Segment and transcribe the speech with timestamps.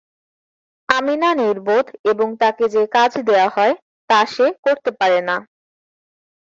[0.89, 3.73] আমিনা নির্বোধ এবং তাকে যে কাজ দেওয়া হয়
[4.09, 5.35] তা সে করতে পারে না।